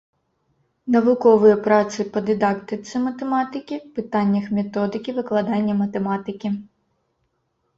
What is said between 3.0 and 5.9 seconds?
матэматыкі, пытаннях методыкі выкладання